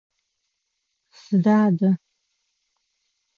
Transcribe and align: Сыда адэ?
Сыда 1.19 1.55
адэ? 1.67 1.89